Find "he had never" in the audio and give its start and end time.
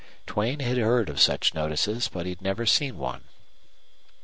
2.25-2.65